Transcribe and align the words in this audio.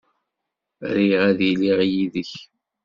Riɣ 0.95 1.21
ad 1.29 1.39
iliɣ 1.49 1.79
yid-k. 1.91 2.31